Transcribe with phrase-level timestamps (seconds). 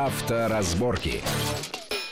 [0.00, 1.22] Авторазборки.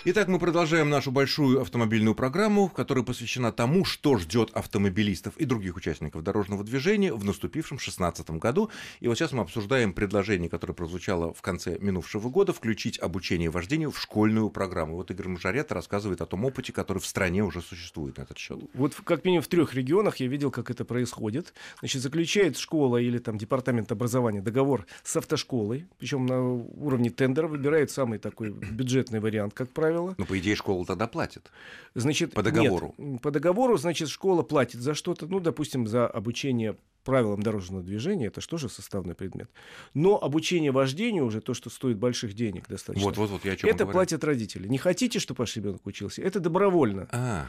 [0.05, 5.75] Итак, мы продолжаем нашу большую автомобильную программу, которая посвящена тому, что ждет автомобилистов и других
[5.75, 8.71] участников дорожного движения в наступившем 2016 году.
[9.01, 13.91] И вот сейчас мы обсуждаем предложение, которое прозвучало в конце минувшего года, включить обучение вождению
[13.91, 14.95] в школьную программу.
[14.95, 18.61] Вот Игорь Мажарет рассказывает о том опыте, который в стране уже существует на этот счет.
[18.75, 21.53] Вот как минимум в трех регионах я видел, как это происходит.
[21.81, 27.91] Значит, заключает школа или там департамент образования договор с автошколой, причем на уровне тендера выбирает
[27.91, 30.15] самый такой бюджетный вариант, как правило правило.
[30.19, 31.51] Но, по идее, школа тогда платит.
[31.95, 32.95] Значит, по договору.
[32.99, 38.27] Нет, по договору, значит, школа платит за что-то, ну, допустим, за обучение правилам дорожного движения,
[38.27, 39.49] это что же составной предмет.
[39.95, 43.07] Но обучение вождению уже то, что стоит больших денег достаточно.
[43.07, 43.93] Вот, вот, вот я о чем Это говорю.
[43.93, 44.69] платят родители.
[44.69, 46.21] Не хотите, чтобы ваш ребенок учился?
[46.21, 47.09] Это добровольно.
[47.11, 47.47] А.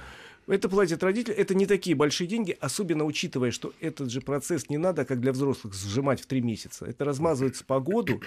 [0.47, 1.35] Это платят родители.
[1.35, 5.31] Это не такие большие деньги, особенно учитывая, что этот же процесс не надо, как для
[5.31, 6.85] взрослых, сжимать в три месяца.
[6.85, 8.21] Это размазывается по году,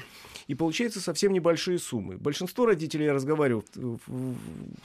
[0.47, 2.17] и получается совсем небольшие суммы.
[2.17, 3.65] Большинство родителей, я разговариваю,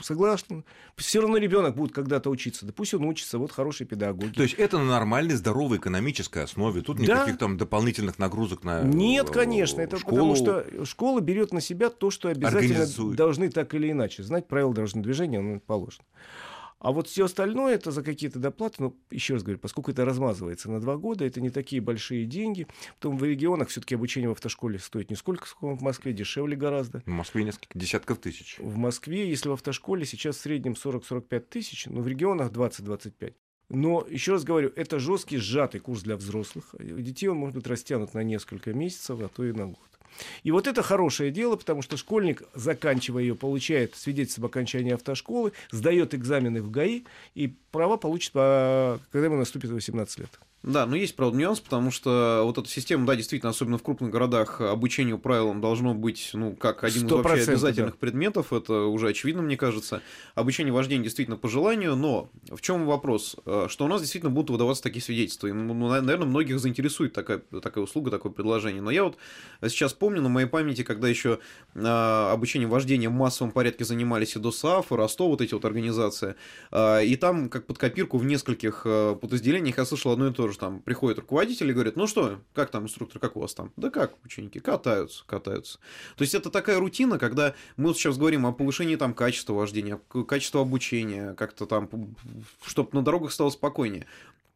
[0.00, 0.64] согласны,
[0.96, 2.66] все равно ребенок будет когда-то учиться.
[2.66, 4.34] Да пусть он учится, вот хорошие педагоги.
[4.34, 6.82] То есть это на нормальной, здоровой экономической основе.
[6.82, 7.38] Тут никаких да.
[7.38, 9.80] там дополнительных нагрузок на Нет, конечно.
[9.80, 10.16] Это школу...
[10.16, 14.22] потому что школа берет на себя то, что обязательно должны так или иначе.
[14.22, 16.04] Знать правила дорожного движения, оно положено.
[16.78, 20.70] А вот все остальное это за какие-то доплаты, ну, еще раз говорю, поскольку это размазывается
[20.70, 22.66] на два года, это не такие большие деньги.
[23.00, 27.02] Потом в регионах все-таки обучение в автошколе стоит не сколько, сколько в Москве, дешевле гораздо.
[27.04, 28.56] В Москве несколько десятков тысяч.
[28.58, 33.34] В Москве, если в автошколе сейчас в среднем 40-45 тысяч, но в регионах 20-25.
[33.70, 36.74] Но, еще раз говорю, это жесткий, сжатый курс для взрослых.
[36.78, 39.97] У детей он может быть растянут на несколько месяцев, а то и на год.
[40.42, 45.52] И вот это хорошее дело, потому что школьник, заканчивая ее, получает свидетельство об окончании автошколы,
[45.70, 50.30] сдает экзамены в ГАИ и права получит, когда ему наступит 18 лет.
[50.64, 54.10] Да, но есть, правда, нюанс, потому что вот эта система, да, действительно, особенно в крупных
[54.10, 57.98] городах, обучению правилам должно быть, ну, как один из вообще обязательных да.
[58.00, 60.02] предметов, это уже очевидно, мне кажется.
[60.34, 63.36] Обучение вождения действительно по желанию, но в чем вопрос?
[63.46, 67.38] Э, что у нас действительно будут выдаваться такие свидетельства, и, ну, наверное, многих заинтересует такая,
[67.38, 68.82] такая услуга, такое предложение.
[68.82, 69.16] Но я вот
[69.62, 71.38] сейчас помню на моей памяти, когда еще
[71.76, 76.34] э, обучение вождения в массовом порядке занимались и ДОСАФ, и Ростов, вот эти вот организации,
[76.72, 80.58] э, и там, как под копирку, в нескольких подразделениях я слышал одно и то же.
[80.58, 83.72] Там приходит руководитель и говорит, ну что, как там инструктор, как у вас там?
[83.76, 85.78] Да как, ученики, катаются, катаются.
[86.16, 90.00] То есть это такая рутина, когда мы вот сейчас говорим о повышении там качества вождения,
[90.26, 91.88] качества обучения, как-то там,
[92.64, 94.06] чтобы на дорогах стало спокойнее.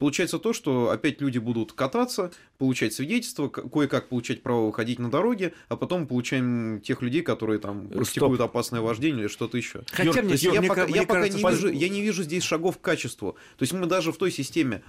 [0.03, 5.55] Получается то, что опять люди будут кататься, получать свидетельства, кое-как получать право выходить на дороге,
[5.69, 8.51] а потом получаем тех людей, которые там практикуют Стоп.
[8.51, 9.83] опасное вождение или что-то еще.
[9.93, 12.25] Хотя Юр, мне, я, мне, пока, мне я кажется, пока не вижу, я не вижу
[12.25, 13.37] здесь шагов к качеству.
[13.57, 14.83] То есть мы даже в той системе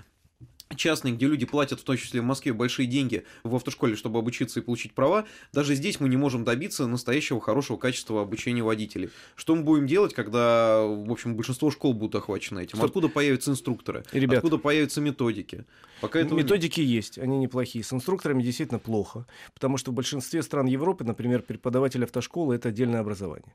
[0.76, 4.60] частные, где люди платят, в том числе в Москве, большие деньги в автошколе, чтобы обучиться
[4.60, 9.10] и получить права, даже здесь мы не можем добиться настоящего хорошего качества обучения водителей.
[9.36, 12.78] Что мы будем делать, когда, в общем, большинство школ будут охвачены этим?
[12.78, 12.86] Стоп.
[12.86, 14.04] Откуда появятся инструкторы?
[14.12, 15.66] Ребят, Откуда появятся методики?
[16.04, 16.90] Пока этого Методики нет.
[16.90, 17.82] есть, они неплохие.
[17.82, 23.00] С инструкторами действительно плохо, потому что в большинстве стран Европы, например, преподаватель автошколы– это отдельное
[23.00, 23.54] образование.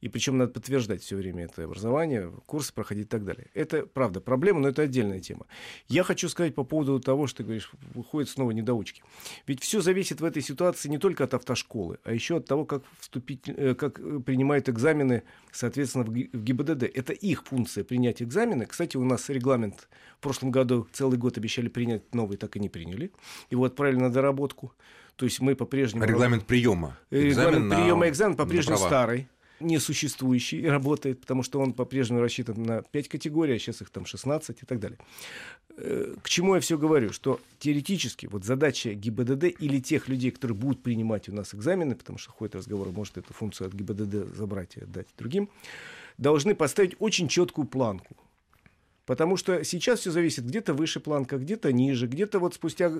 [0.00, 3.48] И причем надо подтверждать все время это образование, курсы проходить и так далее.
[3.52, 5.46] Это, правда, проблема, но это отдельная тема.
[5.88, 9.00] Я хочу сказать по поводу того, что ты говоришь, выходят снова недоучки.
[9.46, 12.82] Ведь все зависит в этой ситуации не только от автошколы, а еще от того, как,
[12.98, 16.82] вступить, э, как принимают экзамены, соответственно, в ГИБДД.
[16.82, 18.66] Это их функция принять экзамены.
[18.66, 22.68] Кстати, у нас регламент в прошлом году целый год обещали принять новый, так и не
[22.68, 23.12] приняли.
[23.50, 24.72] Его отправили на доработку.
[25.14, 26.06] То есть мы по-прежнему...
[26.06, 26.98] Регламент приема.
[27.10, 29.28] Регламент приема экзамен по-прежнему старый
[29.60, 34.06] несуществующий и работает, потому что он по-прежнему рассчитан на 5 категорий, а сейчас их там
[34.06, 34.98] 16 и так далее.
[35.76, 37.12] Э, к чему я все говорю?
[37.12, 42.18] Что теоретически вот задача ГИБДД или тех людей, которые будут принимать у нас экзамены, потому
[42.18, 45.48] что ходит разговор, может эту функцию от ГИБДД забрать и отдать другим,
[46.18, 48.16] должны поставить очень четкую планку.
[49.06, 52.92] Потому что сейчас все зависит, где-то выше планка, где-то ниже, где-то вот спустя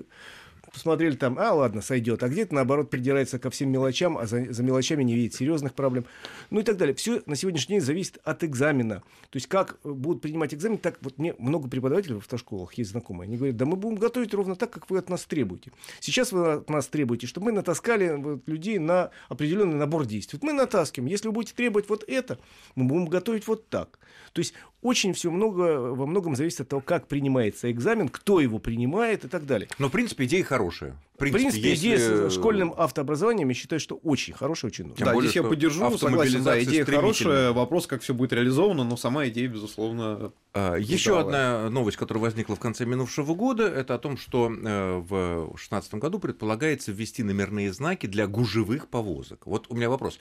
[0.73, 4.63] посмотрели там, а ладно, сойдет, а где-то наоборот придирается ко всем мелочам, а за, за
[4.63, 6.05] мелочами не видит серьезных проблем,
[6.51, 6.95] ну и так далее.
[6.95, 9.03] Все на сегодняшний день зависит от экзамена.
[9.31, 13.27] То есть как будут принимать экзамен, так вот мне много преподавателей в автошколах есть знакомые,
[13.27, 15.73] они говорят, да мы будем готовить ровно так, как вы от нас требуете.
[16.01, 20.39] Сейчас вы от нас требуете, чтобы мы натаскали вот, людей на определенный набор действий.
[20.41, 22.39] Вот мы натаскиваем, если вы будете требовать вот это,
[22.75, 23.99] мы будем готовить вот так.
[24.33, 28.59] То есть очень все много, во многом зависит от того, как принимается экзамен, кто его
[28.59, 29.69] принимает и так далее.
[29.79, 30.97] Но, в принципе, идея хорошая хорошая.
[31.15, 31.87] В принципе, в принципе если...
[31.87, 35.05] идея с школьным автообразованием, я считаю, что очень хорошая, очень нужная.
[35.05, 38.97] Да, более, здесь я поддержу, согласен, да, идея хорошая, вопрос, как все будет реализовано, но
[38.97, 43.99] сама идея, безусловно, а, Еще одна новость, которая возникла в конце минувшего года, это о
[43.99, 49.47] том, что э, в 2016 году предполагается ввести номерные знаки для гужевых повозок.
[49.47, 50.21] Вот у меня вопрос.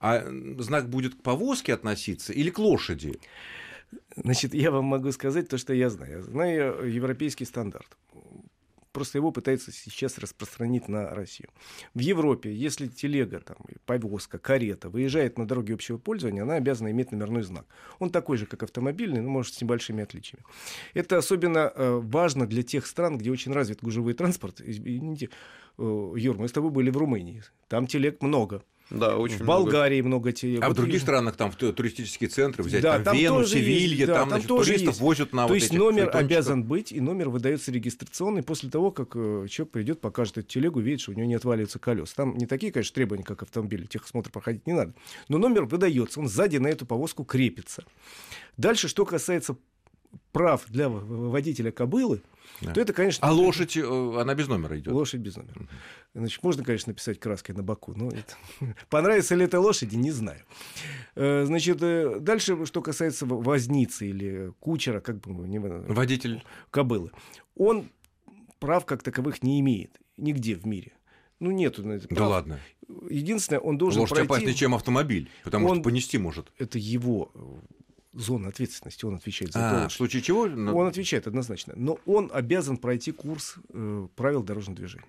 [0.00, 0.24] А
[0.58, 3.18] знак будет к повозке относиться или к лошади?
[4.16, 6.12] Значит, я вам могу сказать то, что я знаю.
[6.12, 7.96] Я знаю европейский стандарт.
[8.96, 11.50] Просто его пытаются сейчас распространить на Россию.
[11.92, 17.12] В Европе, если телега, там, повозка, карета выезжает на дороге общего пользования, она обязана иметь
[17.12, 17.66] номерной знак.
[17.98, 20.46] Он такой же, как автомобильный, но, может, с небольшими отличиями.
[20.94, 24.62] Это особенно э, важно для тех стран, где очень развит гужевой транспорт.
[24.62, 25.28] Извините,
[25.76, 27.42] э, Юр, мы с тобой были в Румынии.
[27.68, 28.62] Там телег много.
[28.90, 30.62] Да, очень в Болгарии много, много телег.
[30.62, 34.06] А вот в других странах там туристические центры взять, да, там, там Вену, Севилья, есть,
[34.06, 35.00] да, там, там значит, тоже туристов есть.
[35.00, 39.16] возят на То вот есть номер обязан быть, и номер выдается регистрационный после того, как
[39.16, 42.12] э, человек придет, покажет эту телегу, видит, что у него не отваливаются колес.
[42.12, 44.94] Там не такие, конечно, требования, как автомобили, техосмотр проходить не надо.
[45.28, 47.84] Но номер выдается, он сзади на эту повозку крепится.
[48.56, 49.56] Дальше, что касается
[50.30, 52.22] прав для водителя кобылы,
[52.60, 52.72] да.
[52.72, 53.26] то это, конечно...
[53.26, 54.92] А лошадь, э, она без номера идет?
[54.92, 55.68] Лошадь без номера.
[56.14, 58.34] Значит, можно, конечно, написать краской на боку, но это...
[58.88, 60.42] понравится ли это лошади, не знаю.
[61.14, 65.46] Э, значит, э, дальше, что касается возницы или кучера, как бы...
[65.46, 65.58] Не...
[65.58, 66.44] Водитель.
[66.70, 67.10] Кобылы.
[67.54, 67.90] Он
[68.58, 70.92] прав как таковых не имеет нигде в мире.
[71.40, 71.82] Ну, нету.
[71.82, 72.06] Прав.
[72.08, 72.60] Да ладно.
[73.10, 74.32] Единственное, он должен Лошадь пройти...
[74.32, 75.76] опаснее, чем автомобиль, потому он...
[75.76, 76.50] что понести может.
[76.58, 77.30] Это его
[78.16, 79.88] зона ответственности, он отвечает за а, это.
[79.88, 80.46] В случае чего?
[80.46, 80.76] Но...
[80.76, 81.74] Он отвечает однозначно.
[81.76, 85.06] Но он обязан пройти курс э, правил дорожного движения.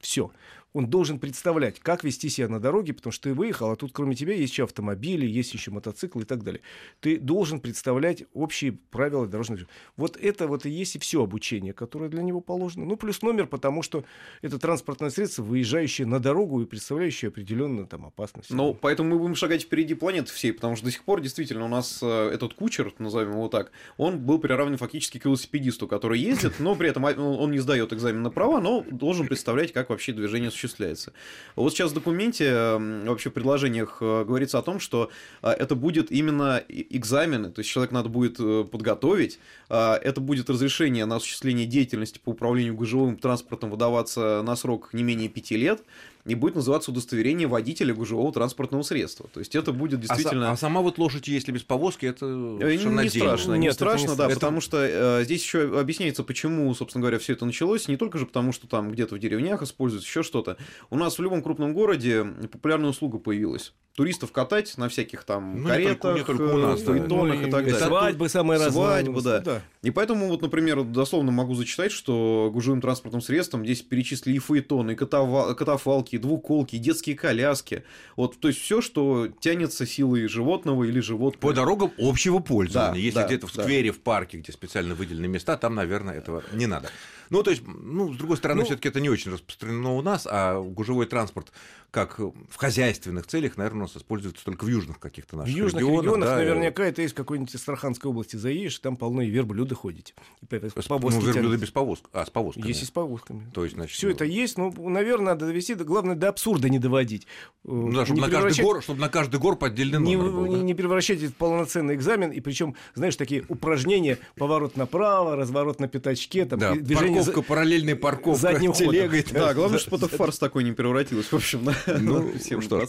[0.00, 0.30] Все
[0.78, 4.14] он должен представлять, как вести себя на дороге, потому что ты выехал, а тут кроме
[4.14, 6.60] тебя есть еще автомобили, есть еще мотоциклы и так далее.
[7.00, 9.76] Ты должен представлять общие правила дорожного движения.
[9.96, 12.84] Вот это вот и есть и все обучение, которое для него положено.
[12.84, 14.04] Ну, плюс номер, потому что
[14.42, 18.50] это транспортное средство, выезжающее на дорогу и представляющее определенную там опасность.
[18.50, 21.68] Ну, поэтому мы будем шагать впереди планеты всей, потому что до сих пор действительно у
[21.68, 26.60] нас э, этот кучер, назовем его так, он был приравнен фактически к велосипедисту, который ездит,
[26.60, 30.48] но при этом он не сдает экзамен на права, но должен представлять, как вообще движение
[30.48, 31.12] осуществляется.
[31.56, 35.10] Вот сейчас в документе, вообще в предложениях э, говорится о том, что
[35.42, 39.38] э, это будет именно экзамены, то есть человек надо будет э, подготовить,
[39.68, 45.28] это будет разрешение на осуществление деятельности по управлению гужевым транспортом выдаваться на срок не менее
[45.28, 45.82] пяти лет,
[46.28, 49.28] и будет называться удостоверение водителя гужевого транспортного средства.
[49.32, 50.50] То есть это будет действительно...
[50.50, 54.16] А, а сама вот лошадь, если без повозки, это не страшно, Нет, не страшно, не
[54.16, 54.34] да, это...
[54.34, 57.88] потому что э, здесь еще объясняется, почему, собственно говоря, все это началось.
[57.88, 60.58] Не только же потому, что там где-то в деревнях используется еще что-то.
[60.90, 65.68] У нас в любом крупном городе популярная услуга появилась туристов катать на всяких там ну,
[65.68, 66.92] каретах, не только, не только у нас, да.
[66.92, 67.74] ну, и так далее.
[67.74, 68.72] Свадьбы самые разные.
[68.72, 69.40] Свадьбы, да.
[69.40, 69.62] да.
[69.82, 74.92] И поэтому, вот, например, дословно могу зачитать, что гужевым транспортным средством здесь перечислили и фаэтоны,
[74.92, 77.84] и катафалки, двуколки, детские коляски.
[78.16, 81.40] Вот, то есть все, что тянется силой животного или животного.
[81.40, 82.92] По дорогам общего пользования.
[82.92, 83.96] Да, Если да, где-то в сквере, да.
[83.96, 86.90] в парке, где специально выделены места, там, наверное, этого не надо.
[87.30, 90.26] Ну, то есть, ну, с другой стороны, ну, все-таки это не очень распространено у нас,
[90.30, 91.52] а гужевой транспорт,
[91.90, 95.82] как в хозяйственных целях, наверное, у нас используется только в южных каких-то наших В южных
[95.82, 100.14] регионах, регионах да, наверняка, это в какой-нибудь Астраханской области заедешь, там полно и верблюды ходите.
[100.42, 102.10] И повозки ну, верблюды без повозок.
[102.12, 102.66] А, с повозками.
[102.66, 103.50] Есть и с повозками.
[103.54, 104.14] То есть, значит, Все ну...
[104.14, 107.26] это есть, но, наверное, надо довести, главное, до абсурда не доводить.
[107.64, 108.56] Ну, да, чтобы, на превращать...
[108.56, 110.62] каждый гор, чтобы на каждый гор поддельный не, номер был, не, да?
[110.62, 115.88] не превращать это в полноценный экзамен, и причем, знаешь, такие упражнения, поворот направо, разворот на
[115.88, 117.17] пятачке, там, да, движение...
[117.26, 119.24] Парковка, параллельная парковка задним телегой.
[119.30, 121.68] Да, главное, чтобы это фарс такой не превратилось, в общем.
[121.86, 122.86] Ну, всем что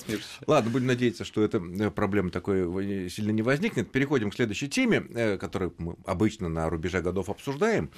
[0.47, 3.91] Ладно, будем надеяться, что эта э, проблема такой сильно не возникнет.
[3.91, 7.91] Переходим к следующей теме, э, которую мы обычно на рубеже годов обсуждаем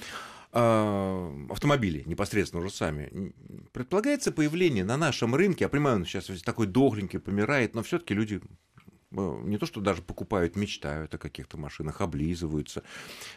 [0.54, 3.32] а, автомобили непосредственно уже сами.
[3.72, 8.42] Предполагается появление на нашем рынке, я понимаю, он сейчас такой дохленький, помирает, но все-таки люди
[8.42, 8.71] Э,
[9.12, 12.82] не то, что даже покупают, мечтают о каких-то машинах, облизываются,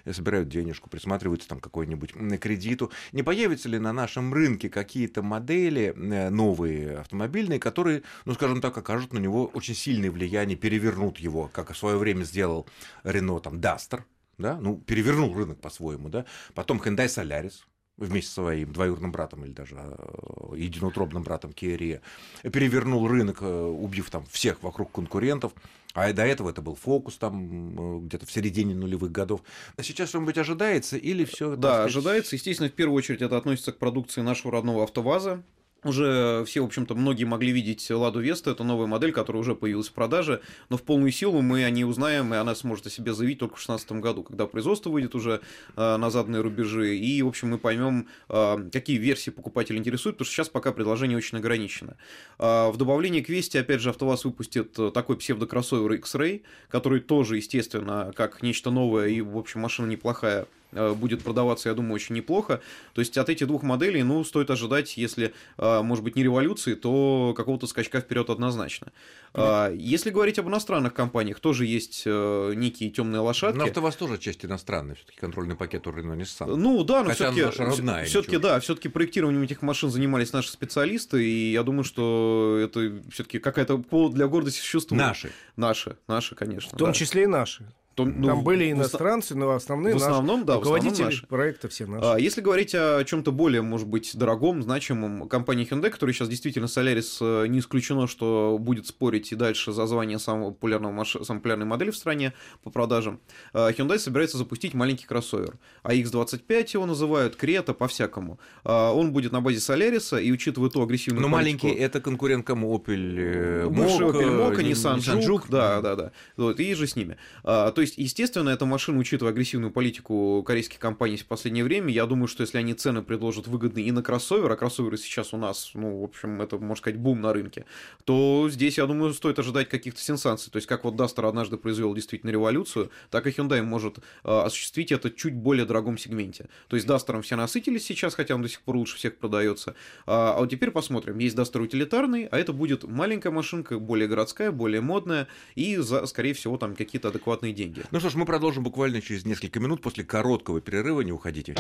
[0.06, 2.92] э, собирают денежку, присматриваются там какой-нибудь кредиту.
[3.12, 8.78] Не появятся ли на нашем рынке какие-то модели э, новые автомобильные, которые, ну, скажем так,
[8.78, 12.68] окажут на него очень сильное влияние, перевернут его, как в свое время сделал
[13.04, 14.06] Рено там Дастер,
[14.38, 17.64] да, ну, перевернул рынок по-своему, да, потом Hyundai Solaris,
[17.98, 22.02] вместе со своим двоюродным братом или даже э, единоутробным братом Киария,
[22.44, 25.54] перевернул рынок, э, убив там всех вокруг конкурентов.
[25.94, 29.42] А до этого это был фокус там э, где-то в середине нулевых годов.
[29.78, 31.56] А сейчас что-нибудь ожидается или все?
[31.56, 31.86] Да, сказать...
[31.88, 32.36] ожидается.
[32.36, 35.44] Естественно, в первую очередь это относится к продукции нашего родного АвтоВАЗа.
[35.86, 39.90] Уже все, в общем-то, многие могли видеть Ладу Веста, это новая модель, которая уже появилась
[39.90, 43.14] в продаже, но в полную силу мы о ней узнаем, и она сможет о себе
[43.14, 45.42] заявить только в 2016 году, когда производство выйдет уже
[45.76, 50.26] э, на заданные рубежи, и, в общем, мы поймем, э, какие версии покупателей интересуют, потому
[50.26, 51.98] что сейчас пока предложение очень ограничено.
[52.40, 58.12] Э, в добавлении к Весте, опять же, АвтоВАЗ выпустит такой псевдокроссовер X-Ray, который тоже, естественно,
[58.16, 62.62] как нечто новое, и, в общем, машина неплохая, Э, будет продаваться, я думаю, очень неплохо.
[62.94, 66.76] То есть от этих двух моделей, ну, стоит ожидать, если, э, может быть, не революции,
[66.76, 68.92] то какого-то скачка вперед однозначно.
[69.34, 69.76] Mm-hmm.
[69.78, 73.58] Если говорить об иностранных компаниях, тоже есть э, некие темные лошадки.
[73.58, 76.56] Но АвтоВАЗ тоже часть иностранная, все-таки контрольный пакет у Renault Nissan.
[76.56, 81.64] Ну да, но все-таки все-таки да, все-таки проектированием этих машин занимались наши специалисты, и я
[81.64, 85.02] думаю, что это все-таки какая-то повод для гордости существует.
[85.02, 85.32] Наши.
[85.56, 86.72] Наши, наши, конечно.
[86.76, 86.94] В том да.
[86.94, 87.66] числе и наши.
[87.96, 91.28] То, ну, Там были иностранцы, но основные в основном, наши, да, руководители в основном наши.
[91.28, 92.06] проекта все наши.
[92.06, 96.66] А, если говорить о чем-то более, может быть, дорогом, значимом, компании Hyundai, которая сейчас действительно
[96.66, 101.16] Solaris э, не исключено, что будет спорить и дальше за звание самого популярного маш...
[101.24, 102.34] самой популярной модели в стране
[102.64, 103.22] по продажам,
[103.54, 105.58] а, Hyundai собирается запустить маленький кроссовер.
[105.86, 108.42] AX25 его называют, Крета, по-всякому.
[108.66, 111.68] А, он будет на базе Solaris, и учитывая ту агрессивную Но политику...
[111.68, 112.78] маленький— это конкурент кому?
[112.78, 116.12] Opel Mokka, Opel Mokka, Nissan Juke, да, да, да.
[116.36, 117.16] Вот, и же с ними.
[117.44, 122.28] То есть, естественно, эта машина, учитывая агрессивную политику корейских компаний в последнее время, я думаю,
[122.28, 126.02] что если они цены предложат выгодные и на кроссовер, а кроссоверы сейчас у нас, ну,
[126.02, 127.66] в общем, это, можно сказать, бум на рынке,
[128.04, 130.52] то здесь, я думаю, стоит ожидать каких-то сенсаций.
[130.52, 134.92] То есть, как вот Duster однажды произвел действительно революцию, так и Hyundai может э, осуществить
[134.92, 136.48] это чуть более дорогом сегменте.
[136.68, 139.76] То есть, Duster все насытились сейчас, хотя он до сих пор лучше всех продается.
[140.06, 141.18] А, а вот теперь посмотрим.
[141.20, 146.34] Есть Duster утилитарный, а это будет маленькая машинка, более городская, более модная, и, за, скорее
[146.34, 147.75] всего, там какие-то адекватные деньги.
[147.92, 151.02] Ну что ж, мы продолжим буквально через несколько минут после короткого перерыва.
[151.02, 151.56] Не уходите.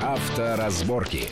[0.00, 1.28] Авторазборки.